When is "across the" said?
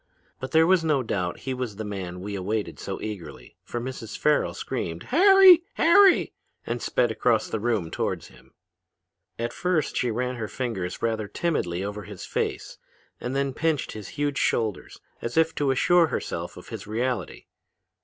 7.11-7.59